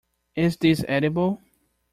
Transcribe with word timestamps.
Is 0.35 0.57
this 0.57 0.83
edible? 0.87 1.43